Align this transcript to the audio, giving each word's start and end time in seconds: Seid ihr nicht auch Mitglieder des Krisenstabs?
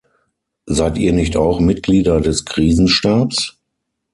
Seid 0.65 0.97
ihr 0.97 1.13
nicht 1.13 1.37
auch 1.37 1.59
Mitglieder 1.59 2.21
des 2.21 2.43
Krisenstabs? 2.43 3.59